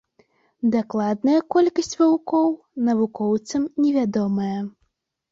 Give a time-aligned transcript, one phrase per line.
[0.75, 2.47] Дакладная колькасць ваўкоў
[2.87, 4.57] навукоўцам невядомая.